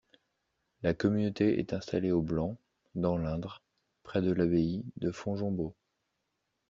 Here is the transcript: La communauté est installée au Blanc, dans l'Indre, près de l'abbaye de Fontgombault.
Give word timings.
La 0.81 0.95
communauté 0.95 1.59
est 1.59 1.73
installée 1.73 2.11
au 2.11 2.23
Blanc, 2.23 2.57
dans 2.95 3.19
l'Indre, 3.19 3.61
près 4.01 4.23
de 4.23 4.31
l'abbaye 4.31 4.83
de 4.97 5.11
Fontgombault. 5.11 5.75